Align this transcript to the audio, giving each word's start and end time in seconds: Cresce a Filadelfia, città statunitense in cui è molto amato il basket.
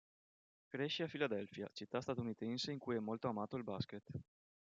Cresce 0.67 1.03
a 1.03 1.07
Filadelfia, 1.07 1.69
città 1.73 2.01
statunitense 2.01 2.71
in 2.71 2.79
cui 2.79 2.95
è 2.95 2.99
molto 2.99 3.27
amato 3.27 3.55
il 3.55 3.63
basket. 3.63 4.09